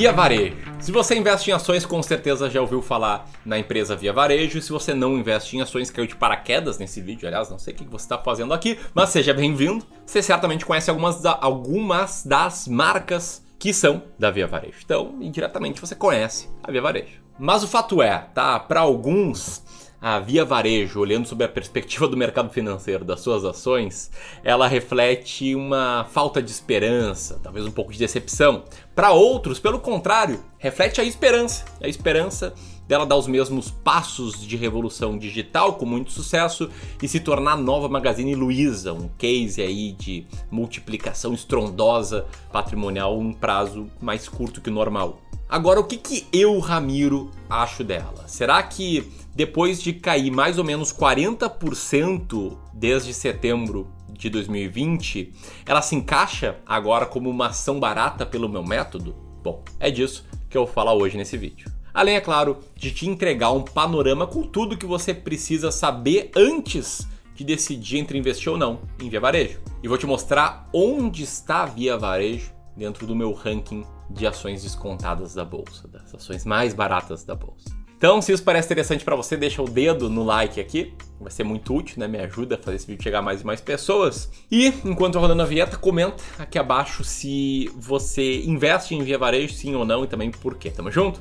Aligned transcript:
Via 0.00 0.12
Varejo. 0.12 0.56
Se 0.80 0.90
você 0.90 1.14
investe 1.14 1.50
em 1.50 1.52
ações, 1.52 1.84
com 1.84 2.02
certeza 2.02 2.48
já 2.48 2.58
ouviu 2.58 2.80
falar 2.80 3.28
na 3.44 3.58
empresa 3.58 3.94
Via 3.94 4.14
Varejo. 4.14 4.62
Se 4.62 4.72
você 4.72 4.94
não 4.94 5.18
investe 5.18 5.58
em 5.58 5.60
ações, 5.60 5.90
caiu 5.90 6.06
de 6.06 6.16
paraquedas 6.16 6.78
nesse 6.78 7.02
vídeo. 7.02 7.28
Aliás, 7.28 7.50
não 7.50 7.58
sei 7.58 7.74
o 7.74 7.76
que 7.76 7.84
você 7.84 8.06
está 8.06 8.16
fazendo 8.16 8.54
aqui, 8.54 8.78
mas 8.94 9.10
seja 9.10 9.34
bem-vindo. 9.34 9.84
Você 10.06 10.22
certamente 10.22 10.64
conhece 10.64 10.88
algumas, 10.88 11.20
da, 11.20 11.38
algumas 11.38 12.24
das 12.24 12.66
marcas 12.66 13.44
que 13.58 13.74
são 13.74 14.02
da 14.18 14.30
Via 14.30 14.46
Varejo. 14.46 14.78
Então, 14.82 15.16
indiretamente 15.20 15.82
você 15.82 15.94
conhece 15.94 16.48
a 16.62 16.72
Via 16.72 16.80
Varejo. 16.80 17.20
Mas 17.38 17.62
o 17.62 17.68
fato 17.68 18.00
é, 18.00 18.20
tá? 18.34 18.58
Para 18.58 18.80
alguns, 18.80 19.62
a 20.00 20.18
Via 20.18 20.44
Varejo, 20.44 20.98
olhando 20.98 21.28
sob 21.28 21.44
a 21.44 21.48
perspectiva 21.48 22.08
do 22.08 22.16
mercado 22.16 22.50
financeiro 22.50 23.04
das 23.04 23.20
suas 23.20 23.44
ações, 23.44 24.10
ela 24.42 24.66
reflete 24.66 25.54
uma 25.54 26.06
falta 26.10 26.42
de 26.42 26.50
esperança, 26.50 27.38
talvez 27.42 27.66
um 27.66 27.70
pouco 27.70 27.92
de 27.92 27.98
decepção. 27.98 28.64
Para 28.94 29.12
outros, 29.12 29.60
pelo 29.60 29.78
contrário, 29.78 30.42
reflete 30.58 31.00
a 31.00 31.04
esperança, 31.04 31.64
a 31.82 31.88
esperança 31.88 32.54
dela 32.88 33.06
dar 33.06 33.16
os 33.16 33.28
mesmos 33.28 33.70
passos 33.70 34.44
de 34.44 34.56
revolução 34.56 35.16
digital 35.16 35.74
com 35.74 35.86
muito 35.86 36.10
sucesso 36.10 36.68
e 37.00 37.06
se 37.06 37.20
tornar 37.20 37.52
a 37.52 37.56
nova 37.56 37.88
Magazine 37.88 38.34
Luiza, 38.34 38.92
um 38.92 39.08
case 39.16 39.62
aí 39.62 39.92
de 39.92 40.26
multiplicação 40.50 41.32
estrondosa 41.32 42.26
patrimonial 42.50 43.16
um 43.16 43.32
prazo 43.32 43.86
mais 44.00 44.28
curto 44.28 44.60
que 44.60 44.70
o 44.70 44.72
normal. 44.72 45.20
Agora, 45.48 45.80
o 45.80 45.84
que, 45.84 45.96
que 45.96 46.26
eu, 46.32 46.58
Ramiro, 46.58 47.30
acho 47.48 47.82
dela? 47.82 48.24
Será 48.26 48.62
que 48.62 49.10
depois 49.34 49.82
de 49.82 49.92
cair 49.92 50.30
mais 50.30 50.58
ou 50.58 50.64
menos 50.64 50.92
40% 50.92 52.58
desde 52.74 53.14
setembro 53.14 53.90
de 54.10 54.28
2020, 54.28 55.32
ela 55.64 55.80
se 55.80 55.96
encaixa 55.96 56.56
agora 56.66 57.06
como 57.06 57.30
uma 57.30 57.48
ação 57.48 57.80
barata 57.80 58.26
pelo 58.26 58.48
meu 58.48 58.62
método? 58.62 59.14
Bom, 59.42 59.64
é 59.78 59.90
disso 59.90 60.26
que 60.48 60.56
eu 60.56 60.66
vou 60.66 60.74
falar 60.74 60.92
hoje 60.92 61.16
nesse 61.16 61.36
vídeo. 61.36 61.70
Além, 61.92 62.16
é 62.16 62.20
claro, 62.20 62.58
de 62.76 62.90
te 62.90 63.08
entregar 63.08 63.50
um 63.50 63.62
panorama 63.62 64.26
com 64.26 64.42
tudo 64.42 64.76
que 64.76 64.86
você 64.86 65.12
precisa 65.12 65.72
saber 65.72 66.30
antes 66.36 67.08
de 67.34 67.44
decidir 67.44 67.98
entre 67.98 68.18
investir 68.18 68.52
ou 68.52 68.58
não 68.58 68.80
em 69.00 69.08
Via 69.08 69.20
Varejo. 69.20 69.60
E 69.82 69.88
vou 69.88 69.96
te 69.96 70.06
mostrar 70.06 70.68
onde 70.72 71.22
está 71.22 71.62
a 71.62 71.66
Via 71.66 71.96
Varejo 71.96 72.52
dentro 72.76 73.06
do 73.06 73.16
meu 73.16 73.32
ranking 73.32 73.84
de 74.10 74.26
ações 74.26 74.62
descontadas 74.62 75.34
da 75.34 75.44
bolsa, 75.44 75.88
das 75.88 76.14
ações 76.14 76.44
mais 76.44 76.74
baratas 76.74 77.24
da 77.24 77.34
bolsa. 77.34 77.79
Então, 78.00 78.22
se 78.22 78.32
isso 78.32 78.42
parece 78.42 78.66
interessante 78.66 79.04
para 79.04 79.14
você, 79.14 79.36
deixa 79.36 79.60
o 79.60 79.68
dedo 79.68 80.08
no 80.08 80.24
like 80.24 80.58
aqui. 80.58 80.94
Vai 81.20 81.30
ser 81.30 81.44
muito 81.44 81.74
útil, 81.74 81.96
né? 81.98 82.08
Me 82.08 82.18
ajuda 82.18 82.54
a 82.54 82.58
fazer 82.58 82.76
esse 82.76 82.86
vídeo 82.86 83.02
chegar 83.02 83.18
a 83.18 83.22
mais 83.22 83.42
e 83.42 83.44
mais 83.44 83.60
pessoas. 83.60 84.30
E, 84.50 84.68
enquanto 84.86 85.16
eu 85.16 85.20
rodando 85.20 85.42
a 85.42 85.44
vinheta, 85.44 85.76
comenta 85.76 86.24
aqui 86.38 86.58
abaixo 86.58 87.04
se 87.04 87.70
você 87.76 88.40
investe 88.40 88.94
em 88.94 89.02
Via 89.04 89.18
Varejo, 89.18 89.52
sim 89.52 89.74
ou 89.74 89.84
não, 89.84 90.02
e 90.02 90.06
também 90.06 90.30
por 90.30 90.56
quê. 90.56 90.70
Tamo 90.70 90.90
junto? 90.90 91.20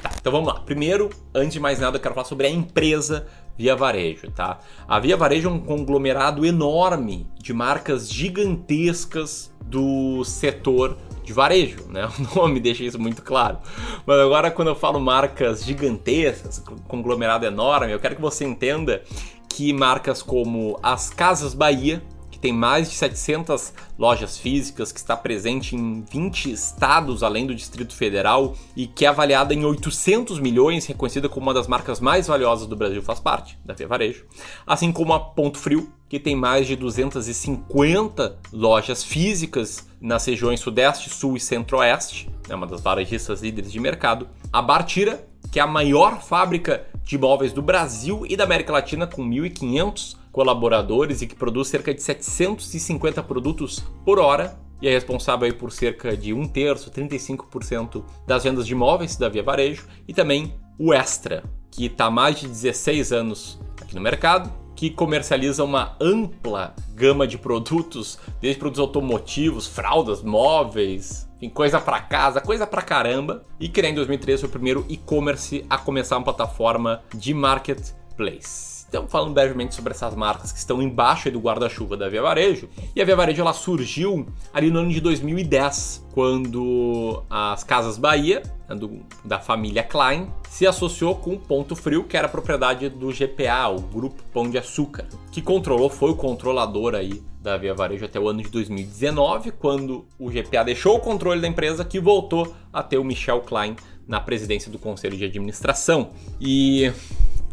Tá, 0.00 0.12
então 0.20 0.30
vamos 0.30 0.46
lá. 0.46 0.60
Primeiro, 0.60 1.10
antes 1.34 1.54
de 1.54 1.58
mais 1.58 1.80
nada, 1.80 1.96
eu 1.96 2.00
quero 2.00 2.14
falar 2.14 2.26
sobre 2.26 2.46
a 2.46 2.50
empresa 2.50 3.26
Via 3.58 3.74
Varejo, 3.74 4.30
tá? 4.30 4.60
A 4.86 5.00
Via 5.00 5.16
Varejo 5.16 5.48
é 5.48 5.52
um 5.52 5.58
conglomerado 5.58 6.46
enorme 6.46 7.26
de 7.42 7.52
marcas 7.52 8.08
gigantescas 8.08 9.52
do 9.60 10.24
setor 10.24 10.96
de 11.24 11.32
varejo, 11.32 11.86
né? 11.88 12.08
O 12.32 12.38
nome 12.38 12.60
deixa 12.60 12.84
isso 12.84 13.00
muito 13.00 13.20
claro. 13.22 13.58
Mas 14.06 14.18
agora 14.20 14.50
quando 14.50 14.68
eu 14.68 14.76
falo 14.76 15.00
marcas 15.00 15.64
gigantescas, 15.64 16.62
conglomerado 16.86 17.44
enorme, 17.44 17.92
eu 17.92 17.98
quero 17.98 18.14
que 18.14 18.22
você 18.22 18.44
entenda 18.44 19.02
que 19.48 19.72
marcas 19.72 20.22
como 20.22 20.78
as 20.80 21.10
Casas 21.10 21.52
Bahia, 21.52 22.00
que 22.38 22.42
tem 22.42 22.52
mais 22.52 22.88
de 22.88 22.96
700 22.96 23.72
lojas 23.98 24.38
físicas, 24.38 24.92
que 24.92 25.00
está 25.00 25.16
presente 25.16 25.74
em 25.74 26.02
20 26.02 26.52
estados 26.52 27.24
além 27.24 27.46
do 27.46 27.54
Distrito 27.54 27.94
Federal 27.94 28.54
e 28.76 28.86
que 28.86 29.04
é 29.04 29.08
avaliada 29.08 29.52
em 29.52 29.64
800 29.64 30.38
milhões, 30.38 30.86
reconhecida 30.86 31.28
como 31.28 31.46
uma 31.46 31.54
das 31.54 31.66
marcas 31.66 31.98
mais 31.98 32.28
valiosas 32.28 32.68
do 32.68 32.76
Brasil, 32.76 33.02
faz 33.02 33.18
parte 33.18 33.58
da 33.64 33.74
Via 33.74 33.88
Varejo. 33.88 34.24
Assim 34.64 34.92
como 34.92 35.12
a 35.12 35.18
Ponto 35.20 35.58
Frio, 35.58 35.92
que 36.08 36.20
tem 36.20 36.36
mais 36.36 36.66
de 36.66 36.76
250 36.76 38.38
lojas 38.52 39.02
físicas 39.02 39.88
nas 40.00 40.24
regiões 40.24 40.60
Sudeste, 40.60 41.10
Sul 41.10 41.36
e 41.36 41.40
Centro-Oeste, 41.40 42.30
é 42.48 42.54
uma 42.54 42.66
das 42.66 42.80
varejistas 42.80 43.42
líderes 43.42 43.72
de 43.72 43.80
mercado. 43.80 44.28
A 44.52 44.62
Bartira, 44.62 45.26
que 45.50 45.58
é 45.58 45.62
a 45.62 45.66
maior 45.66 46.22
fábrica 46.22 46.86
de 47.02 47.18
móveis 47.18 47.52
do 47.52 47.60
Brasil 47.60 48.24
e 48.28 48.36
da 48.36 48.44
América 48.44 48.72
Latina, 48.72 49.06
com 49.06 49.28
1.500 49.28 50.16
colaboradores 50.38 51.20
e 51.20 51.26
que 51.26 51.34
produz 51.34 51.66
cerca 51.66 51.92
de 51.92 52.00
750 52.00 53.20
produtos 53.24 53.84
por 54.04 54.20
hora 54.20 54.56
e 54.80 54.86
é 54.86 54.92
responsável 54.92 55.52
por 55.56 55.72
cerca 55.72 56.16
de 56.16 56.32
um 56.32 56.46
terço, 56.46 56.92
35% 56.92 58.04
das 58.24 58.44
vendas 58.44 58.64
de 58.64 58.72
imóveis 58.72 59.16
da 59.16 59.28
Via 59.28 59.42
Varejo, 59.42 59.88
e 60.06 60.14
também 60.14 60.54
o 60.78 60.94
Extra, 60.94 61.42
que 61.72 61.86
está 61.86 62.04
há 62.04 62.10
mais 62.12 62.38
de 62.38 62.46
16 62.46 63.10
anos 63.10 63.58
aqui 63.82 63.96
no 63.96 64.00
mercado, 64.00 64.52
que 64.76 64.90
comercializa 64.90 65.64
uma 65.64 65.96
ampla 66.00 66.72
gama 66.94 67.26
de 67.26 67.36
produtos, 67.36 68.16
desde 68.40 68.60
produtos 68.60 68.78
automotivos, 68.80 69.66
fraldas, 69.66 70.22
móveis, 70.22 71.28
enfim, 71.38 71.48
coisa 71.48 71.80
para 71.80 72.00
casa, 72.00 72.40
coisa 72.40 72.64
para 72.64 72.82
caramba, 72.82 73.42
e 73.58 73.68
que 73.68 73.80
em 73.80 73.92
2013 73.92 74.42
foi 74.42 74.48
o 74.48 74.52
primeiro 74.52 74.86
e-commerce 74.88 75.66
a 75.68 75.76
começar 75.76 76.16
uma 76.16 76.22
plataforma 76.22 77.02
de 77.12 77.34
marketplace. 77.34 78.77
Estamos 78.88 79.12
falando 79.12 79.34
brevemente 79.34 79.74
sobre 79.74 79.92
essas 79.92 80.14
marcas 80.14 80.50
que 80.50 80.58
estão 80.58 80.80
embaixo 80.80 81.30
do 81.30 81.38
guarda-chuva 81.38 81.94
da 81.94 82.08
Via 82.08 82.22
Varejo. 82.22 82.70
E 82.96 83.02
a 83.02 83.04
Via 83.04 83.14
Varejo 83.14 83.42
ela 83.42 83.52
surgiu 83.52 84.26
ali 84.50 84.70
no 84.70 84.78
ano 84.78 84.90
de 84.90 84.98
2010, 84.98 86.06
quando 86.10 87.22
as 87.28 87.62
Casas 87.62 87.98
Bahia, 87.98 88.42
né, 88.66 88.74
do, 88.74 89.00
da 89.22 89.38
família 89.38 89.82
Klein, 89.82 90.32
se 90.48 90.66
associou 90.66 91.16
com 91.16 91.34
o 91.34 91.38
Ponto 91.38 91.76
Frio, 91.76 92.04
que 92.04 92.16
era 92.16 92.30
propriedade 92.30 92.88
do 92.88 93.08
GPA, 93.08 93.68
o 93.68 93.78
Grupo 93.78 94.22
Pão 94.32 94.48
de 94.48 94.56
Açúcar, 94.56 95.06
que 95.30 95.42
controlou, 95.42 95.90
foi 95.90 96.12
o 96.12 96.16
controlador 96.16 96.94
aí 96.94 97.22
da 97.42 97.58
Via 97.58 97.74
Varejo 97.74 98.06
até 98.06 98.18
o 98.18 98.26
ano 98.26 98.42
de 98.42 98.48
2019, 98.48 99.50
quando 99.52 100.06
o 100.18 100.30
GPA 100.30 100.64
deixou 100.64 100.96
o 100.96 101.00
controle 101.00 101.42
da 101.42 101.46
empresa, 101.46 101.84
que 101.84 102.00
voltou 102.00 102.54
a 102.72 102.82
ter 102.82 102.96
o 102.96 103.04
Michel 103.04 103.42
Klein 103.42 103.76
na 104.06 104.18
presidência 104.18 104.72
do 104.72 104.78
conselho 104.78 105.18
de 105.18 105.26
administração. 105.26 106.08
E 106.40 106.90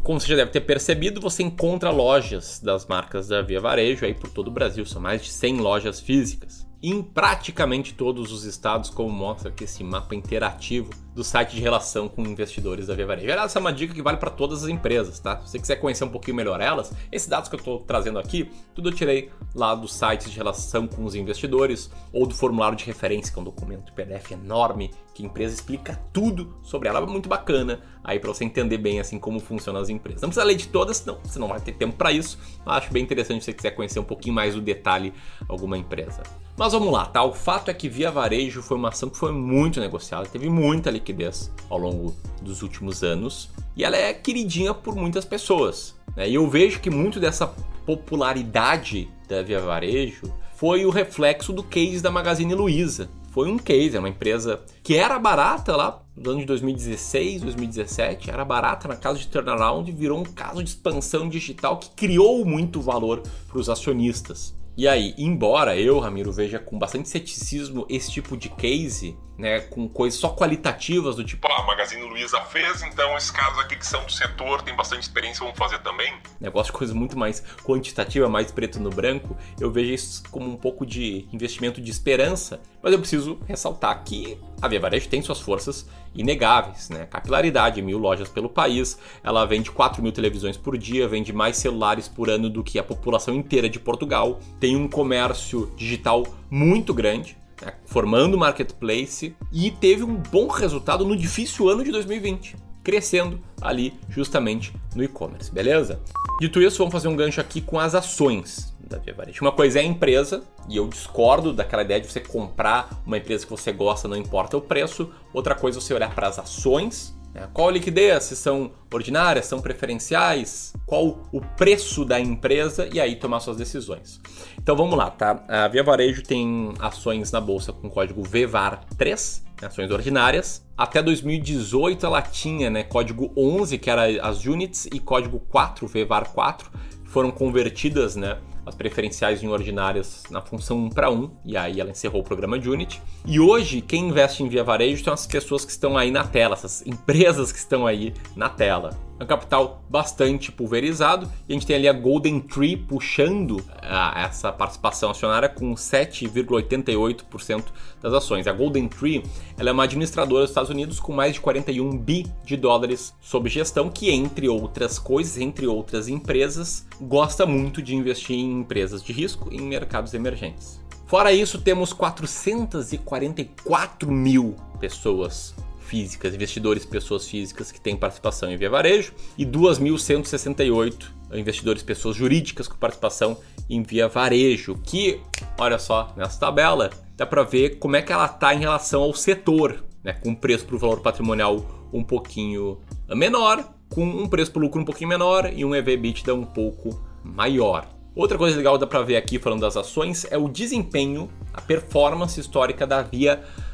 como 0.06 0.20
você 0.20 0.28
já 0.28 0.36
deve 0.36 0.52
ter 0.52 0.62
percebido, 0.62 1.20
você 1.20 1.42
encontra 1.42 1.90
lojas 1.90 2.60
das 2.60 2.86
marcas 2.86 3.28
da 3.28 3.42
Via 3.42 3.60
Varejo 3.60 4.06
aí 4.06 4.14
por 4.14 4.30
todo 4.30 4.50
o 4.50 4.52
Brasil, 4.52 4.86
são 4.86 5.02
mais 5.02 5.24
de 5.24 5.32
100 5.32 5.58
lojas 5.58 6.00
físicas. 6.00 6.65
Em 6.88 7.02
praticamente 7.02 7.96
todos 7.96 8.32
os 8.32 8.44
estados, 8.44 8.92
como 8.92 9.10
mostra 9.10 9.50
aqui 9.50 9.64
esse 9.64 9.84
mapa 9.84 10.14
interativo 10.14 10.92
do 11.16 11.24
site 11.24 11.56
de 11.56 11.60
relação 11.60 12.08
com 12.08 12.22
investidores 12.22 12.86
da 12.86 12.94
Via 12.94 13.08
Varejo. 13.08 13.28
Essa 13.28 13.58
é 13.58 13.60
uma 13.60 13.74
dica 13.74 13.92
que 13.92 14.04
vale 14.04 14.18
para 14.18 14.30
todas 14.30 14.64
as 14.64 14.70
empresas, 14.70 15.20
tá? 15.20 15.42
Se 15.42 15.50
você 15.50 15.58
quiser 15.58 15.78
conhecer 15.78 16.04
um 16.04 16.10
pouquinho 16.10 16.38
melhor 16.38 16.62
elas, 16.62 16.94
esses 17.12 17.28
dados 17.28 17.50
que 17.50 17.56
eu 17.56 17.58
estou 17.58 17.80
trazendo 17.80 18.20
aqui, 18.20 18.52
tudo 18.76 18.90
eu 18.90 18.94
tirei 18.94 19.32
lá 19.56 19.74
do 19.74 19.88
site 19.88 20.30
de 20.30 20.38
relação 20.38 20.86
com 20.86 21.04
os 21.06 21.16
investidores 21.16 21.90
ou 22.14 22.28
do 22.28 22.36
formulário 22.36 22.78
de 22.78 22.86
referência, 22.86 23.34
que 23.34 23.40
é 23.40 23.42
um 23.42 23.46
documento 23.46 23.92
PDF 23.92 24.34
enorme 24.34 24.92
que 25.16 25.24
a 25.24 25.26
empresa 25.26 25.56
explica 25.56 26.00
tudo 26.14 26.56
sobre 26.62 26.88
ela, 26.88 27.00
é 27.00 27.06
muito 27.08 27.28
bacana 27.28 27.82
aí 28.04 28.20
para 28.20 28.32
você 28.32 28.44
entender 28.44 28.78
bem 28.78 29.00
assim 29.00 29.18
como 29.18 29.40
funcionam 29.40 29.82
as 29.82 29.90
empresas. 29.90 30.22
Não 30.22 30.30
precisa 30.30 30.46
ler 30.46 30.56
de 30.56 30.68
todas, 30.68 31.04
não, 31.04 31.18
você 31.24 31.40
não 31.40 31.48
vai 31.48 31.60
ter 31.60 31.72
tempo 31.72 31.96
para 31.96 32.12
isso. 32.12 32.38
Mas 32.64 32.84
acho 32.84 32.94
bem 32.94 33.02
interessante 33.02 33.40
se 33.40 33.46
você 33.46 33.54
quiser 33.54 33.72
conhecer 33.72 33.98
um 33.98 34.04
pouquinho 34.04 34.36
mais 34.36 34.54
do 34.54 34.62
detalhe 34.62 35.12
alguma 35.50 35.80
empresa. 35.80 36.22
Mas 36.58 36.72
vamos 36.72 36.92
lá, 36.92 37.06
tá? 37.06 37.22
O 37.22 37.34
fato 37.34 37.70
é 37.70 37.74
que 37.74 37.90
Via 37.90 38.10
Varejo 38.10 38.62
foi 38.62 38.78
uma 38.78 38.88
ação 38.88 39.10
que 39.10 39.18
foi 39.18 39.34
muito 39.34 39.82
negociada, 39.82 40.26
teve 40.26 40.50
muita 40.50 40.90
liquidez 40.90 41.52
ao 41.70 41.78
longo 41.78 42.16
dos 42.42 42.62
últimos 42.62 43.04
anos 43.04 43.50
e 43.76 43.84
ela 43.84 43.98
é 43.98 44.14
queridinha 44.14 44.74
por 44.74 44.96
muitas 44.96 45.26
pessoas. 45.26 45.96
Né? 46.16 46.30
E 46.30 46.36
eu 46.36 46.50
vejo 46.50 46.80
que 46.80 46.90
muito 46.90 47.20
dessa 47.20 47.54
popularidade 47.86 49.10
da 49.28 49.42
Via 49.42 49.60
Varejo 49.60 50.34
foi 50.56 50.86
o 50.86 50.90
reflexo 50.90 51.52
do 51.52 51.62
case 51.62 52.02
da 52.02 52.10
Magazine 52.10 52.56
Luiza. 52.56 53.10
Foi 53.32 53.52
um 53.52 53.58
case, 53.58 53.98
é 53.98 54.00
uma 54.00 54.08
empresa 54.08 54.62
que 54.82 54.96
era 54.96 55.20
barata 55.20 55.76
lá 55.76 56.02
nos 56.16 56.26
anos 56.26 56.40
de 56.40 56.46
2016, 56.46 57.42
2017, 57.42 58.32
era 58.32 58.46
barata 58.46 58.88
na 58.88 58.96
casa 58.96 59.20
de 59.20 59.28
turnaround 59.28 59.92
virou 59.92 60.20
um 60.20 60.24
caso 60.24 60.64
de 60.64 60.70
expansão 60.70 61.28
digital 61.28 61.78
que 61.78 61.90
criou 61.90 62.46
muito 62.46 62.80
valor 62.80 63.22
para 63.50 63.60
os 63.60 63.70
acionistas. 63.70 64.56
E 64.78 64.90
aí, 64.90 65.16
embora 65.18 65.78
eu, 65.78 66.00
Ramiro, 66.00 66.34
veja 66.34 66.60
com 66.60 66.78
bastante 66.78 67.08
ceticismo 67.08 67.86
esse 67.90 68.12
tipo 68.12 68.36
de 68.36 68.50
case, 68.50 69.18
né, 69.38 69.62
com 69.62 69.88
coisas 69.88 70.20
só 70.20 70.30
qualitativas 70.30 71.16
do 71.16 71.24
tipo, 71.24 71.48
ah, 71.48 71.62
a 71.62 71.66
Magazine 71.66 72.02
Luiza 72.04 72.42
fez, 72.42 72.84
então 72.84 73.16
esses 73.16 73.32
caras 73.32 73.58
aqui 73.60 73.78
que 73.78 73.86
são 73.86 74.04
do 74.04 74.12
setor, 74.12 74.62
têm 74.64 74.76
bastante 74.76 75.04
experiência, 75.04 75.46
vão 75.46 75.56
fazer 75.56 75.80
também. 75.80 76.14
Negócio 76.42 76.74
de 76.74 76.78
coisa 76.78 76.94
muito 76.94 77.18
mais 77.18 77.42
quantitativa, 77.64 78.28
mais 78.28 78.52
preto 78.52 78.80
no 78.80 78.90
branco, 78.90 79.38
eu 79.60 79.72
vejo 79.72 79.94
isso 79.94 80.24
como 80.30 80.50
um 80.52 80.58
pouco 80.58 80.86
de 80.86 81.28
investimento 81.32 81.80
de 81.80 81.90
esperança, 81.90 82.62
mas 82.82 82.92
eu 82.92 83.00
preciso 83.00 83.40
ressaltar 83.48 84.04
que 84.04 84.38
a 84.66 84.68
Via 84.68 84.80
Varejo 84.80 85.08
tem 85.08 85.22
suas 85.22 85.40
forças 85.40 85.88
inegáveis, 86.14 86.90
né? 86.90 87.06
Capilaridade, 87.06 87.82
mil 87.82 87.98
lojas 87.98 88.28
pelo 88.28 88.50
país, 88.50 88.98
ela 89.24 89.46
vende 89.46 89.72
4 89.72 90.02
mil 90.02 90.12
televisões 90.12 90.58
por 90.58 90.78
dia, 90.78 91.08
vende 91.08 91.32
mais 91.32 91.58
celulares 91.58 92.08
por 92.08 92.30
ano 92.30 92.50
do 92.50 92.64
que 92.64 92.80
a 92.80 92.84
população 92.84 93.36
inteira 93.36 93.70
de 93.70 93.80
Portugal, 93.80 94.40
tem 94.60 94.76
um 94.76 94.88
comércio 94.88 95.72
digital 95.76 96.26
muito 96.50 96.94
grande, 96.94 97.38
né? 97.62 97.74
formando 97.86 98.38
marketplace 98.38 99.36
e 99.52 99.72
teve 99.72 100.04
um 100.04 100.16
bom 100.16 100.48
resultado 100.48 101.06
no 101.06 101.16
difícil 101.16 101.70
ano 101.70 101.84
de 101.84 101.92
2020 101.92 102.65
crescendo 102.86 103.40
ali 103.60 104.00
justamente 104.08 104.72
no 104.96 105.04
e-commerce, 105.04 105.52
beleza? 105.52 106.00
Dito 106.40 106.62
isso, 106.62 106.78
vamos 106.78 106.94
fazer 106.94 107.08
um 107.08 107.16
gancho 107.16 107.42
aqui 107.42 107.60
com 107.60 107.80
as 107.80 107.96
ações 107.96 108.74
da 108.80 109.00
Via 109.00 109.14
Varejo. 109.14 109.42
Uma 109.42 109.52
coisa 109.52 109.80
é 109.80 109.82
a 109.82 109.86
empresa, 109.86 110.44
e 110.70 110.78
eu 110.78 110.88
discordo 110.88 111.52
daquela 111.52 111.82
ideia 111.82 112.00
de 112.00 112.08
você 112.08 112.20
comprar 112.20 113.02
uma 113.04 113.18
empresa 113.18 113.44
que 113.44 113.52
você 113.52 113.72
gosta, 113.72 114.08
não 114.08 114.16
importa 114.16 114.56
o 114.56 114.62
preço. 114.62 115.12
Outra 115.34 115.56
coisa 115.56 115.80
é 115.80 115.82
você 115.82 115.94
olhar 115.96 116.14
para 116.14 116.28
as 116.28 116.38
ações 116.38 117.16
né? 117.36 117.50
Qual 117.54 117.68
a 117.68 117.72
liquidez? 117.72 118.24
Se 118.24 118.36
são 118.36 118.72
ordinárias, 118.92 119.46
são 119.46 119.62
preferenciais? 119.62 120.74
Qual 120.86 121.20
o 121.32 121.42
preço 121.42 122.06
da 122.06 122.20
empresa? 122.20 122.88
E 122.92 123.00
aí 123.00 123.18
tomar 123.18 123.42
suas 123.42 123.58
decisões. 123.58 124.22
Então 124.58 124.76
vamos 124.76 124.98
lá, 124.98 125.12
tá? 125.12 125.44
A 125.48 125.68
Via 125.68 125.84
Varejo 125.84 126.24
tem 126.24 126.74
ações 126.80 127.32
na 127.32 127.42
bolsa 127.42 127.74
com 127.74 127.90
código 127.90 128.24
VVAR3, 128.24 129.42
né? 129.44 129.45
Ações 129.66 129.92
ordinárias. 129.92 130.66
Até 130.78 131.02
2018 131.02 132.06
ela 132.06 132.22
tinha 132.22 132.70
né, 132.70 132.84
código 132.84 133.32
11, 133.36 133.78
que 133.78 133.90
era 133.90 134.06
as 134.26 134.46
units, 134.46 134.88
e 134.92 135.00
código 135.00 135.40
4, 135.40 135.88
VVAR4, 135.88 136.64
foram 137.06 137.32
convertidas 137.32 138.16
né, 138.16 138.38
as 138.66 138.76
preferenciais 138.76 139.44
em 139.44 139.48
ordinárias 139.48 140.24
na 140.30 140.42
função 140.42 140.78
1 140.86 140.90
para 140.90 141.10
1, 141.10 141.30
e 141.46 141.56
aí 141.56 141.80
ela 141.80 141.92
encerrou 141.92 142.22
o 142.22 142.24
programa 142.24 142.58
de 142.58 142.70
Unity. 142.70 143.02
E 143.26 143.40
hoje, 143.40 143.80
quem 143.80 144.10
investe 144.10 144.44
em 144.44 144.50
Via 144.50 144.64
Varejo 144.64 145.04
são 145.04 145.14
as 145.14 145.28
pessoas 145.28 145.64
que 145.64 145.72
estão 145.72 145.98
aí 145.98 146.10
na 146.10 146.24
tela, 146.24 146.56
essas 146.56 146.86
empresas 146.86 147.52
que 147.52 147.60
estão 147.60 147.86
aí 147.86 148.14
na 148.36 148.50
tela. 148.50 148.98
É 149.18 149.24
um 149.24 149.28
capital 149.28 149.82
bastante 149.90 150.52
pulverizado 150.52 151.32
e 151.48 151.54
a 151.54 151.56
gente 151.56 151.66
tem 151.66 151.78
ali 151.78 151.88
a 151.88 151.94
Golden 151.94 152.42
Tree 152.42 152.76
puxando 152.76 153.64
a, 153.82 154.24
ah, 154.24 154.26
essa 154.26 154.52
participação 154.52 155.12
acionária 155.12 155.48
com 155.48 155.74
7,88% 155.74 157.64
das 158.02 158.14
ações. 158.14 158.46
A 158.46 158.52
Golden 158.52 158.90
Tree 158.90 159.24
ela 159.58 159.70
é 159.70 159.72
uma 159.72 159.86
administradora 159.86 160.42
dos 160.42 160.52
Estados 160.52 160.70
Unidos 160.70 161.00
com 161.00 161.14
mais 161.14 161.36
de 161.36 161.40
41 161.40 161.98
bi 161.98 162.28
de 162.44 162.58
dólares 162.58 163.14
sob 163.22 163.50
gestão, 163.50 163.90
que 163.90 164.12
entre 164.12 164.50
outras 164.50 165.00
coisas, 165.00 165.38
entre 165.38 165.66
outras 165.66 166.10
empresas, 166.10 166.86
gosta 167.00 167.46
muito 167.46 167.82
de 167.82 167.96
investir 167.96 168.36
em 168.36 168.60
empresas 168.60 169.02
de 169.02 169.14
risco 169.14 169.48
em 169.50 169.62
mercados 169.62 170.14
emergentes. 170.14 170.84
Fora 171.08 171.32
isso, 171.32 171.62
temos 171.62 171.94
444 171.94 174.12
mil 174.12 174.58
pessoas 174.80 175.56
físicas, 175.86 176.34
investidores 176.34 176.86
pessoas 176.86 177.28
físicas 177.28 177.72
que 177.72 177.80
têm 177.80 177.96
participação 177.96 178.52
em 178.52 178.58
Via 178.58 178.70
Varejo 178.70 179.14
e 179.38 179.46
2.168 179.46 181.16
investidores 181.34 181.84
pessoas 181.84 182.16
jurídicas 182.16 182.68
com 182.68 182.76
participação 182.78 183.38
em 183.70 183.82
Via 183.82 184.08
Varejo, 184.08 184.80
que, 184.84 185.22
olha 185.58 185.80
só, 185.80 186.14
nessa 186.16 186.40
tabela 186.40 186.90
dá 187.16 187.26
para 187.26 187.44
ver 187.44 187.78
como 187.78 187.96
é 187.96 188.02
que 188.02 188.12
ela 188.12 188.26
está 188.26 188.54
em 188.54 188.60
relação 188.60 189.02
ao 189.02 189.14
setor, 189.14 189.84
né, 190.04 190.14
com 190.14 190.36
preço 190.36 190.66
para 190.66 190.76
o 190.76 190.80
valor 190.80 191.02
patrimonial 191.02 191.90
um 191.92 192.04
pouquinho 192.04 192.80
menor, 193.10 193.64
com 193.90 194.04
um 194.04 194.28
preço 194.28 194.52
para 194.52 194.60
o 194.60 194.64
lucro 194.64 194.82
um 194.82 194.86
pouquinho 194.86 195.10
menor 195.10 195.52
e 195.54 195.64
um 195.64 195.74
EV/EBITDA 195.74 196.34
um 196.34 196.46
pouco 196.46 197.02
maior. 197.24 197.88
Outra 198.16 198.38
coisa 198.38 198.56
legal 198.56 198.78
dá 198.78 198.88
para 198.88 199.02
ver 199.02 199.18
aqui 199.18 199.38
falando 199.38 199.62
das 199.62 199.76
ações 199.76 200.26
é 200.32 200.38
o 200.38 200.48
desempenho, 200.48 201.30
a 201.54 201.62
performance 201.62 202.40
histórica 202.40 202.88
da 202.88 203.02
Via 203.02 203.36
varejo 203.36 203.65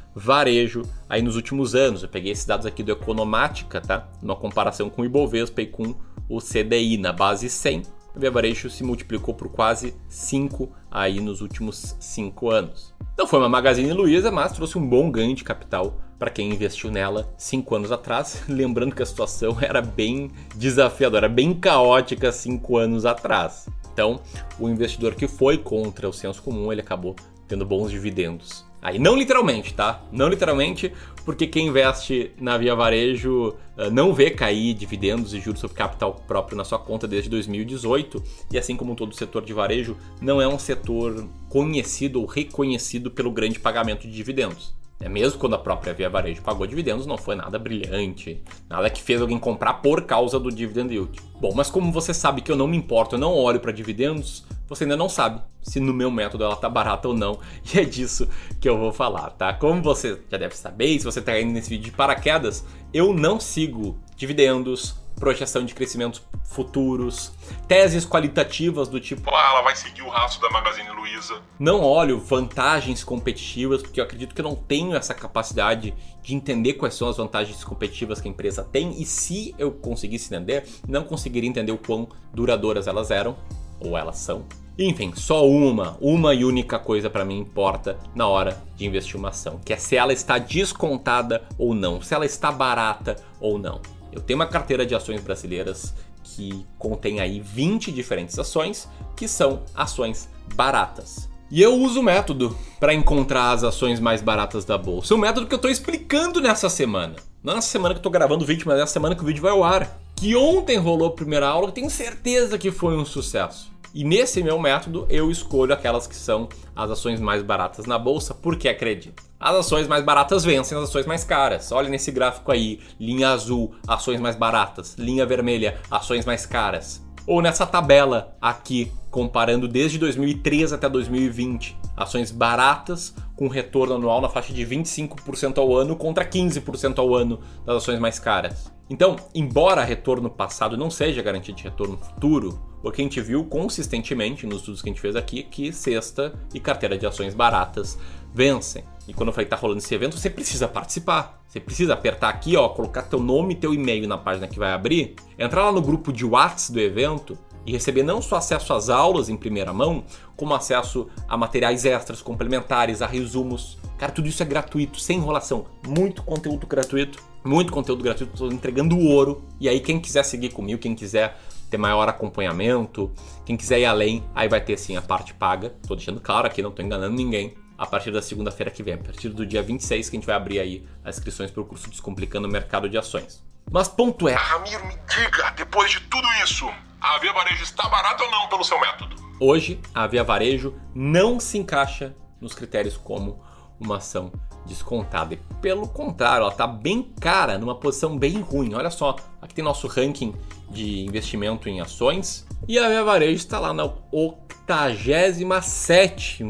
aí 1.09 1.21
nos 1.21 1.35
últimos 1.35 1.75
anos. 1.75 2.03
Eu 2.03 2.09
peguei 2.09 2.31
esses 2.31 2.45
dados 2.45 2.65
aqui 2.65 2.83
do 2.83 2.91
Economática, 2.91 3.79
tá? 3.79 4.07
Numa 4.21 4.35
comparação 4.35 4.89
com 4.89 5.01
o 5.01 5.05
Ibovespa 5.05 5.61
e 5.61 5.67
com 5.67 5.95
o 6.27 6.39
CDI 6.39 6.97
na 6.97 7.13
base 7.13 7.49
100. 7.49 7.83
O 8.13 8.31
Varejo 8.31 8.69
se 8.69 8.83
multiplicou 8.83 9.33
por 9.33 9.49
quase 9.49 9.95
5 10.09 10.69
aí 10.89 11.21
nos 11.21 11.39
últimos 11.39 11.95
5 11.99 12.49
anos. 12.49 12.93
Não 13.17 13.25
foi 13.25 13.39
uma 13.39 13.47
Magazine 13.47 13.93
Luiza, 13.93 14.29
mas 14.31 14.51
trouxe 14.51 14.77
um 14.77 14.87
bom 14.87 15.09
ganho 15.09 15.33
de 15.33 15.45
capital 15.45 16.01
para 16.19 16.29
quem 16.29 16.49
investiu 16.49 16.91
nela 16.91 17.33
5 17.37 17.75
anos 17.75 17.91
atrás. 17.91 18.43
Lembrando 18.49 18.93
que 18.93 19.01
a 19.01 19.05
situação 19.05 19.57
era 19.61 19.81
bem 19.81 20.29
desafiadora, 20.55 21.29
bem 21.29 21.53
caótica 21.53 22.31
5 22.31 22.77
anos 22.77 23.05
atrás. 23.05 23.69
Então, 23.93 24.19
o 24.59 24.67
investidor 24.67 25.15
que 25.15 25.27
foi 25.27 25.57
contra 25.57 26.07
o 26.07 26.13
senso 26.13 26.41
comum, 26.41 26.71
ele 26.71 26.81
acabou 26.81 27.15
tendo 27.47 27.65
bons 27.65 27.91
dividendos 27.91 28.69
Aí, 28.81 28.97
não 28.97 29.15
literalmente, 29.15 29.73
tá? 29.73 30.01
Não 30.11 30.27
literalmente, 30.27 30.91
porque 31.23 31.45
quem 31.45 31.67
investe 31.67 32.31
na 32.39 32.57
Via 32.57 32.73
Varejo 32.73 33.49
uh, 33.77 33.91
não 33.91 34.11
vê 34.11 34.31
cair 34.31 34.73
dividendos 34.73 35.33
e 35.33 35.39
juros 35.39 35.59
sobre 35.59 35.77
capital 35.77 36.15
próprio 36.27 36.57
na 36.57 36.63
sua 36.63 36.79
conta 36.79 37.07
desde 37.07 37.29
2018, 37.29 38.23
e 38.51 38.57
assim 38.57 38.75
como 38.75 38.95
todo 38.95 39.11
o 39.11 39.15
setor 39.15 39.43
de 39.43 39.53
varejo, 39.53 39.95
não 40.19 40.41
é 40.41 40.47
um 40.47 40.57
setor 40.57 41.27
conhecido 41.47 42.19
ou 42.19 42.25
reconhecido 42.25 43.11
pelo 43.11 43.31
grande 43.31 43.59
pagamento 43.59 44.07
de 44.07 44.13
dividendos. 44.13 44.73
É 44.99 45.09
mesmo 45.09 45.39
quando 45.39 45.55
a 45.55 45.59
própria 45.59 45.93
Via 45.93 46.09
Varejo 46.09 46.43
pagou 46.43 46.65
dividendos, 46.67 47.07
não 47.07 47.17
foi 47.17 47.35
nada 47.35 47.57
brilhante, 47.57 48.41
nada 48.69 48.89
que 48.89 49.01
fez 49.01 49.19
alguém 49.19 49.39
comprar 49.39 49.75
por 49.75 50.03
causa 50.03 50.39
do 50.39 50.51
dividend 50.51 50.93
yield. 50.93 51.19
Bom, 51.39 51.53
mas 51.55 51.71
como 51.71 51.91
você 51.91 52.13
sabe 52.13 52.41
que 52.41 52.51
eu 52.51 52.55
não 52.55 52.67
me 52.67 52.77
importo, 52.77 53.15
eu 53.15 53.19
não 53.19 53.33
olho 53.33 53.59
para 53.59 53.71
dividendos, 53.71 54.45
você 54.71 54.85
ainda 54.85 54.95
não 54.95 55.09
sabe 55.09 55.41
se 55.61 55.81
no 55.81 55.93
meu 55.93 56.09
método 56.09 56.45
ela 56.45 56.55
tá 56.55 56.69
barata 56.69 57.09
ou 57.09 57.13
não, 57.13 57.39
e 57.73 57.79
é 57.79 57.83
disso 57.83 58.27
que 58.59 58.69
eu 58.69 58.77
vou 58.77 58.93
falar, 58.93 59.31
tá? 59.31 59.53
Como 59.53 59.81
você 59.81 60.17
já 60.31 60.37
deve 60.37 60.55
saber, 60.55 60.97
se 60.97 61.03
você 61.03 61.21
tá 61.21 61.37
indo 61.39 61.51
nesse 61.51 61.69
vídeo 61.69 61.85
de 61.85 61.91
paraquedas, 61.91 62.65
eu 62.93 63.13
não 63.13 63.37
sigo 63.37 63.99
dividendos, 64.15 64.95
projeção 65.19 65.65
de 65.65 65.73
crescimentos 65.73 66.23
futuros, 66.45 67.33
teses 67.67 68.05
qualitativas 68.05 68.87
do 68.87 68.99
tipo, 68.99 69.29
ah, 69.29 69.49
ela 69.51 69.61
vai 69.61 69.75
seguir 69.75 70.03
o 70.03 70.09
rastro 70.09 70.41
da 70.41 70.49
Magazine 70.49 70.89
Luiza. 70.89 71.41
Não 71.59 71.81
olho 71.81 72.17
vantagens 72.17 73.03
competitivas, 73.03 73.81
porque 73.81 73.99
eu 73.99 74.05
acredito 74.05 74.33
que 74.33 74.39
eu 74.39 74.45
não 74.45 74.55
tenho 74.55 74.95
essa 74.95 75.13
capacidade 75.13 75.93
de 76.23 76.33
entender 76.33 76.73
quais 76.73 76.95
são 76.95 77.09
as 77.09 77.17
vantagens 77.17 77.61
competitivas 77.61 78.21
que 78.21 78.27
a 78.29 78.31
empresa 78.31 78.63
tem 78.63 79.01
e 79.01 79.05
se 79.05 79.53
eu 79.57 79.71
conseguisse 79.71 80.33
entender, 80.33 80.65
não 80.87 81.03
conseguiria 81.03 81.49
entender 81.49 81.73
o 81.73 81.77
quão 81.77 82.07
duradouras 82.33 82.87
elas 82.87 83.11
eram 83.11 83.35
ou 83.83 83.97
elas 83.97 84.17
são. 84.17 84.45
Enfim, 84.77 85.13
só 85.15 85.47
uma, 85.47 85.97
uma 85.99 86.33
e 86.33 86.45
única 86.45 86.79
coisa 86.79 87.09
para 87.09 87.25
mim 87.25 87.39
importa 87.39 87.97
na 88.15 88.27
hora 88.27 88.61
de 88.75 88.85
investir 88.85 89.17
uma 89.17 89.29
ação, 89.29 89.59
que 89.63 89.73
é 89.73 89.77
se 89.77 89.95
ela 89.95 90.13
está 90.13 90.37
descontada 90.37 91.43
ou 91.57 91.73
não, 91.73 92.01
se 92.01 92.13
ela 92.13 92.25
está 92.25 92.51
barata 92.51 93.15
ou 93.39 93.59
não. 93.59 93.81
Eu 94.11 94.21
tenho 94.21 94.39
uma 94.39 94.47
carteira 94.47 94.85
de 94.85 94.95
ações 94.95 95.21
brasileiras 95.21 95.93
que 96.23 96.65
contém 96.77 97.19
aí 97.19 97.39
20 97.39 97.91
diferentes 97.91 98.37
ações 98.39 98.87
que 99.15 99.27
são 99.27 99.63
ações 99.75 100.29
baratas. 100.55 101.29
E 101.49 101.61
eu 101.61 101.75
uso 101.75 101.99
o 101.99 102.03
método 102.03 102.57
para 102.79 102.93
encontrar 102.93 103.51
as 103.51 103.63
ações 103.63 103.99
mais 103.99 104.21
baratas 104.21 104.63
da 104.63 104.77
bolsa. 104.77 105.13
O 105.13 105.17
método 105.17 105.47
que 105.47 105.53
eu 105.53 105.57
estou 105.57 105.69
explicando 105.69 106.39
nessa 106.39 106.69
semana. 106.69 107.17
Não 107.43 107.55
nessa 107.55 107.67
semana 107.67 107.93
que 107.93 107.97
eu 107.97 108.01
estou 108.01 108.11
gravando 108.11 108.43
o 108.43 108.47
vídeo, 108.47 108.65
mas 108.65 108.79
nessa 108.79 108.93
semana 108.93 109.15
que 109.15 109.21
o 109.21 109.25
vídeo 109.25 109.41
vai 109.41 109.51
ao 109.51 109.63
ar. 109.63 110.00
Que 110.21 110.35
ontem 110.35 110.77
rolou 110.77 111.07
a 111.07 111.15
primeira 111.15 111.47
aula, 111.47 111.69
eu 111.69 111.71
tenho 111.71 111.89
certeza 111.89 112.55
que 112.55 112.69
foi 112.69 112.95
um 112.95 113.03
sucesso. 113.03 113.71
E 113.91 114.03
nesse 114.03 114.43
meu 114.43 114.59
método 114.59 115.07
eu 115.09 115.31
escolho 115.31 115.73
aquelas 115.73 116.05
que 116.05 116.15
são 116.15 116.47
as 116.75 116.91
ações 116.91 117.19
mais 117.19 117.41
baratas 117.41 117.87
na 117.87 117.97
bolsa, 117.97 118.35
porque 118.35 118.69
acredito. 118.69 119.23
As 119.39 119.55
ações 119.55 119.87
mais 119.87 120.05
baratas 120.05 120.45
vencem 120.45 120.77
as 120.77 120.83
ações 120.83 121.07
mais 121.07 121.23
caras. 121.23 121.71
Olha 121.71 121.89
nesse 121.89 122.11
gráfico 122.11 122.51
aí, 122.51 122.79
linha 122.99 123.29
azul, 123.29 123.73
ações 123.87 124.19
mais 124.19 124.35
baratas, 124.35 124.93
linha 124.95 125.25
vermelha, 125.25 125.81
ações 125.89 126.23
mais 126.23 126.45
caras. 126.45 127.03
Ou 127.25 127.41
nessa 127.41 127.65
tabela 127.65 128.37
aqui, 128.39 128.91
comparando 129.09 129.67
desde 129.67 129.97
2013 129.97 130.75
até 130.75 130.87
2020, 130.87 131.75
ações 131.97 132.29
baratas 132.29 133.15
com 133.35 133.47
retorno 133.47 133.95
anual 133.95 134.21
na 134.21 134.29
faixa 134.29 134.53
de 134.53 134.63
25% 134.63 135.57
ao 135.57 135.75
ano 135.75 135.95
contra 135.95 136.23
15% 136.23 136.99
ao 136.99 137.15
ano 137.15 137.39
das 137.65 137.77
ações 137.77 137.99
mais 137.99 138.19
caras. 138.19 138.71
Então, 138.91 139.15
embora 139.33 139.85
retorno 139.85 140.29
passado 140.29 140.75
não 140.75 140.89
seja 140.89 141.21
garantia 141.21 141.55
de 141.55 141.63
retorno 141.63 141.97
futuro, 141.97 142.61
o 142.83 142.91
que 142.91 143.01
a 143.01 143.05
gente 143.05 143.21
viu 143.21 143.45
consistentemente 143.45 144.45
nos 144.45 144.57
estudos 144.57 144.81
que 144.81 144.89
a 144.89 144.91
gente 144.91 144.99
fez 144.99 145.15
aqui 145.15 145.39
é 145.39 145.43
que 145.43 145.71
cesta 145.71 146.37
e 146.53 146.59
carteira 146.59 146.97
de 146.97 147.05
ações 147.05 147.33
baratas 147.33 147.97
vencem. 148.33 148.83
E 149.07 149.13
quando 149.13 149.29
eu 149.29 149.33
falei 149.33 149.45
que 149.45 149.49
tá 149.49 149.55
rolando 149.55 149.79
esse 149.79 149.95
evento, 149.95 150.17
você 150.17 150.29
precisa 150.29 150.67
participar. 150.67 151.41
Você 151.47 151.57
precisa 151.57 151.93
apertar 151.93 152.27
aqui, 152.27 152.57
ó, 152.57 152.67
colocar 152.67 153.03
teu 153.03 153.21
nome 153.21 153.53
e 153.53 153.57
teu 153.57 153.73
e-mail 153.73 154.05
na 154.09 154.17
página 154.17 154.45
que 154.45 154.59
vai 154.59 154.73
abrir, 154.73 155.15
entrar 155.39 155.63
lá 155.63 155.71
no 155.71 155.81
grupo 155.81 156.11
de 156.11 156.25
WhatsApp 156.25 156.73
do 156.73 156.79
evento 156.81 157.37
e 157.65 157.71
receber 157.71 158.03
não 158.03 158.21
só 158.21 158.35
acesso 158.35 158.73
às 158.73 158.89
aulas 158.89 159.29
em 159.29 159.37
primeira 159.37 159.71
mão, 159.71 160.03
como 160.35 160.53
acesso 160.53 161.07
a 161.29 161.37
materiais 161.37 161.85
extras 161.85 162.21
complementares, 162.21 163.01
a 163.01 163.07
resumos. 163.07 163.77
Cara, 164.01 164.11
tudo 164.11 164.27
isso 164.27 164.41
é 164.41 164.45
gratuito, 164.47 164.99
sem 164.99 165.17
enrolação. 165.17 165.67
Muito 165.87 166.23
conteúdo 166.23 166.65
gratuito, 166.65 167.23
muito 167.43 167.71
conteúdo 167.71 168.03
gratuito, 168.03 168.33
estou 168.33 168.51
entregando 168.51 168.97
ouro. 168.97 169.47
E 169.59 169.69
aí 169.69 169.79
quem 169.79 169.99
quiser 169.99 170.23
seguir 170.23 170.49
comigo, 170.49 170.81
quem 170.81 170.95
quiser 170.95 171.39
ter 171.69 171.77
maior 171.77 172.09
acompanhamento, 172.09 173.11
quem 173.45 173.55
quiser 173.55 173.79
ir 173.79 173.85
além, 173.85 174.23
aí 174.33 174.49
vai 174.49 174.59
ter 174.59 174.75
sim 174.75 174.97
a 174.97 175.03
parte 175.03 175.35
paga. 175.35 175.69
Tô 175.87 175.95
deixando 175.95 176.19
claro 176.19 176.47
aqui, 176.47 176.63
não 176.63 176.71
tô 176.71 176.81
enganando 176.81 177.15
ninguém 177.15 177.53
a 177.77 177.85
partir 177.85 178.09
da 178.09 178.23
segunda-feira 178.23 178.71
que 178.71 178.81
vem, 178.81 178.95
a 178.95 178.97
partir 178.97 179.29
do 179.29 179.45
dia 179.45 179.61
26 179.61 180.09
que 180.09 180.15
a 180.15 180.19
gente 180.19 180.25
vai 180.25 180.35
abrir 180.35 180.59
aí 180.59 180.83
as 181.05 181.17
inscrições 181.17 181.51
para 181.51 181.61
o 181.61 181.65
curso 181.65 181.87
Descomplicando 181.87 182.47
o 182.47 182.51
Mercado 182.51 182.89
de 182.89 182.97
Ações. 182.97 183.43
Mas 183.69 183.87
ponto 183.87 184.27
é. 184.27 184.33
Ramiro, 184.33 184.83
me 184.87 184.95
diga, 185.07 185.51
depois 185.51 185.91
de 185.91 185.99
tudo 185.99 186.27
isso, 186.43 186.67
a 186.99 187.19
Via 187.19 187.33
Varejo 187.33 187.61
está 187.61 187.87
barata 187.87 188.23
ou 188.23 188.31
não 188.31 188.49
pelo 188.49 188.63
seu 188.63 188.81
método? 188.81 189.15
Hoje, 189.39 189.79
a 189.93 190.07
Via 190.07 190.23
Varejo 190.23 190.73
não 190.91 191.39
se 191.39 191.59
encaixa 191.59 192.15
nos 192.41 192.55
critérios 192.55 192.97
como 192.97 193.50
uma 193.81 193.97
ação 193.97 194.31
descontada. 194.65 195.33
E 195.33 195.37
pelo 195.61 195.87
contrário, 195.87 196.43
ela 196.43 196.51
está 196.51 196.67
bem 196.67 197.03
cara, 197.19 197.57
numa 197.57 197.75
posição 197.75 198.17
bem 198.17 198.39
ruim. 198.41 198.73
Olha 198.73 198.89
só, 198.89 199.15
aqui 199.41 199.53
tem 199.53 199.63
nosso 199.63 199.87
ranking 199.87 200.33
de 200.69 201.01
investimento 201.01 201.67
em 201.67 201.81
ações 201.81 202.47
e 202.67 202.79
a 202.79 202.87
Via 202.87 203.03
Varejo 203.03 203.33
está 203.33 203.59
lá 203.59 203.73
na 203.73 203.91
87 204.11 206.45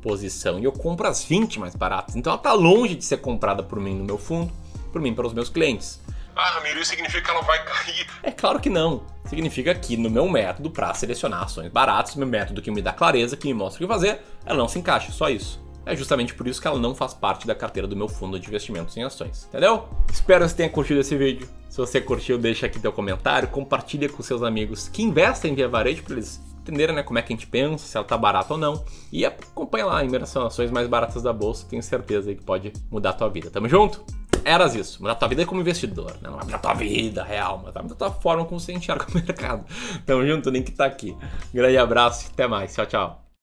posição 0.00 0.58
e 0.58 0.64
eu 0.64 0.72
compro 0.72 1.06
as 1.06 1.22
20 1.22 1.60
mais 1.60 1.76
baratas. 1.76 2.16
Então 2.16 2.32
ela 2.32 2.40
está 2.40 2.52
longe 2.52 2.96
de 2.96 3.04
ser 3.04 3.18
comprada 3.18 3.62
por 3.62 3.78
mim 3.78 3.94
no 3.94 4.04
meu 4.04 4.18
fundo, 4.18 4.52
por 4.90 5.00
mim 5.00 5.14
pelos 5.14 5.32
meus 5.32 5.48
clientes. 5.48 6.02
Ah, 6.34 6.50
Ramiro, 6.54 6.80
isso 6.80 6.90
significa 6.90 7.22
que 7.22 7.30
ela 7.30 7.42
vai 7.42 7.62
cair. 7.64 8.06
É 8.22 8.30
claro 8.30 8.58
que 8.58 8.70
não. 8.70 9.04
Significa 9.26 9.74
que 9.74 9.96
no 9.96 10.10
meu 10.10 10.28
método 10.28 10.70
para 10.70 10.92
selecionar 10.94 11.42
ações 11.42 11.70
baratas, 11.70 12.16
meu 12.16 12.26
método 12.26 12.62
que 12.62 12.70
me 12.70 12.82
dá 12.82 12.92
clareza, 12.92 13.36
que 13.36 13.46
me 13.46 13.54
mostra 13.54 13.84
o 13.84 13.86
que 13.86 13.92
fazer, 13.92 14.20
ela 14.44 14.58
não 14.58 14.66
se 14.66 14.78
encaixa, 14.78 15.12
só 15.12 15.28
isso. 15.28 15.61
É 15.84 15.96
justamente 15.96 16.34
por 16.34 16.46
isso 16.46 16.60
que 16.60 16.68
ela 16.68 16.78
não 16.78 16.94
faz 16.94 17.12
parte 17.12 17.46
da 17.46 17.54
carteira 17.54 17.88
do 17.88 17.96
meu 17.96 18.08
fundo 18.08 18.38
de 18.38 18.46
investimentos 18.46 18.96
em 18.96 19.02
ações, 19.02 19.46
entendeu? 19.48 19.88
Espero 20.10 20.44
que 20.44 20.50
você 20.50 20.56
tenha 20.56 20.70
curtido 20.70 21.00
esse 21.00 21.16
vídeo. 21.16 21.48
Se 21.68 21.78
você 21.78 22.00
curtiu, 22.00 22.38
deixa 22.38 22.66
aqui 22.66 22.78
teu 22.78 22.92
comentário, 22.92 23.48
compartilha 23.48 24.08
com 24.08 24.22
seus 24.22 24.42
amigos 24.42 24.88
que 24.88 25.02
investem 25.02 25.52
em 25.52 25.54
Via 25.54 25.68
Varejo 25.68 26.02
para 26.02 26.14
eles 26.14 26.40
entenderem 26.62 26.94
né, 26.94 27.02
como 27.02 27.18
é 27.18 27.22
que 27.22 27.32
a 27.32 27.36
gente 27.36 27.46
pensa, 27.46 27.84
se 27.86 27.96
ela 27.96 28.06
tá 28.06 28.16
barata 28.16 28.54
ou 28.54 28.58
não. 28.58 28.84
E 29.10 29.24
acompanha 29.26 29.86
lá 29.86 30.04
imersão 30.04 30.46
ações 30.46 30.70
mais 30.70 30.86
baratas 30.86 31.22
da 31.22 31.32
bolsa, 31.32 31.66
tenho 31.68 31.82
certeza 31.82 32.34
que 32.34 32.42
pode 32.42 32.72
mudar 32.90 33.10
a 33.10 33.14
tua 33.14 33.28
vida. 33.28 33.50
Tamo 33.50 33.68
junto? 33.68 34.04
Eras 34.44 34.74
isso, 34.74 35.00
mudar 35.00 35.12
a 35.12 35.16
tua 35.16 35.28
vida 35.28 35.46
como 35.46 35.60
investidor, 35.60 36.12
né? 36.20 36.28
não 36.28 36.34
vai 36.34 36.44
mudar 36.44 36.56
a 36.56 36.60
tua 36.60 36.74
vida 36.74 37.22
real, 37.22 37.62
mas 37.64 37.74
mudar 37.74 37.94
a 37.94 37.96
tua 37.96 38.10
forma 38.10 38.44
como 38.44 38.58
você 38.58 38.72
enxerga 38.72 39.06
o 39.08 39.14
mercado. 39.14 39.64
Tamo 40.04 40.26
junto, 40.26 40.48
o 40.48 40.52
link 40.52 40.70
tá 40.72 40.86
aqui. 40.86 41.16
Grande 41.52 41.78
abraço, 41.78 42.30
até 42.32 42.46
mais, 42.46 42.74
tchau, 42.74 42.86
tchau. 42.86 43.22